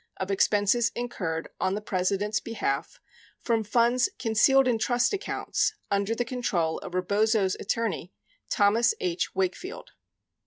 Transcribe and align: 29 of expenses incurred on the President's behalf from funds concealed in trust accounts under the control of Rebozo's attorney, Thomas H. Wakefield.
29 0.17 0.25
of 0.25 0.31
expenses 0.31 0.91
incurred 0.95 1.49
on 1.59 1.75
the 1.75 1.79
President's 1.79 2.39
behalf 2.39 2.99
from 3.39 3.63
funds 3.63 4.09
concealed 4.17 4.67
in 4.67 4.79
trust 4.79 5.13
accounts 5.13 5.75
under 5.91 6.15
the 6.15 6.25
control 6.25 6.79
of 6.79 6.95
Rebozo's 6.95 7.53
attorney, 7.59 8.11
Thomas 8.49 8.95
H. 8.99 9.35
Wakefield. 9.35 9.91